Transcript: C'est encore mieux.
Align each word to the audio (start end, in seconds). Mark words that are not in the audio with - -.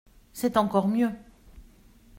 C'est 0.33 0.57
encore 0.57 0.87
mieux. 0.87 1.11